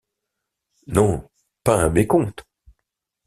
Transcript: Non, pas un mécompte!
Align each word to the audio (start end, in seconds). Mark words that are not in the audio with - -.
Non, 0.87 1.29
pas 1.63 1.75
un 1.77 1.91
mécompte! 1.91 2.43